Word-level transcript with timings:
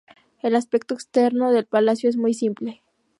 El 0.41 0.55
aspecto 0.55 0.95
externo 0.95 1.51
del 1.51 1.67
palacio 1.67 2.09
es 2.09 2.17
muy 2.17 2.33
simple. 2.33 2.81